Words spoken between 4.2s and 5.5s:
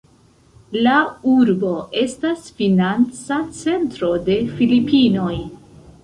de Filipinoj.